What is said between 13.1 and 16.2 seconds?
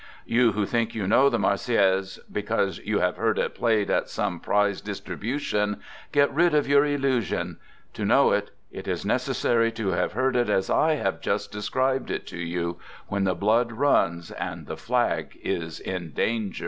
the blood runs, and the flag is in